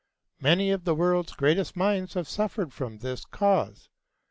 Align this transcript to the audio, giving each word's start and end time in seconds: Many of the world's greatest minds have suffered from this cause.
Many 0.39 0.71
of 0.71 0.83
the 0.83 0.95
world's 0.95 1.33
greatest 1.33 1.75
minds 1.75 2.15
have 2.15 2.27
suffered 2.27 2.73
from 2.73 2.97
this 2.97 3.23
cause. 3.23 3.87